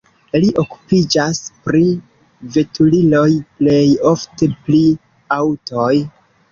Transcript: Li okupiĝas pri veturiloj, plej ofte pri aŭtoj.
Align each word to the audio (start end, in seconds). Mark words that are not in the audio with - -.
Li 0.43 0.47
okupiĝas 0.61 1.41
pri 1.67 1.83
veturiloj, 2.57 3.29
plej 3.61 3.87
ofte 4.15 4.53
pri 4.67 4.85
aŭtoj. 5.41 5.91